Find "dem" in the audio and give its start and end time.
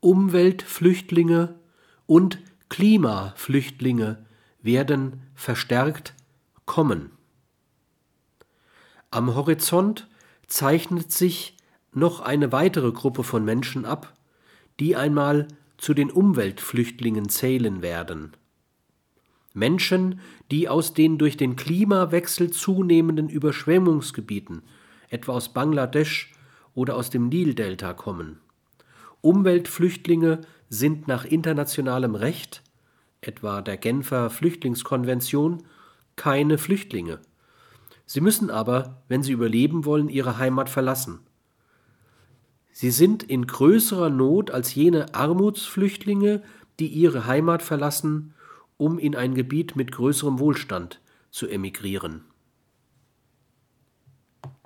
27.08-27.28